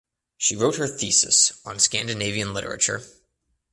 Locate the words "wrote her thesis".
0.55-1.61